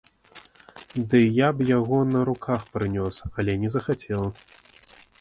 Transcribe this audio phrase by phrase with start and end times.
[1.11, 4.23] Ды я б яго на руках прынёс, але не захацеў.